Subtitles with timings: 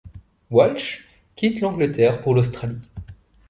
[0.49, 1.05] Walsh
[1.35, 2.89] quitte l'Angleterre pour l'Australie.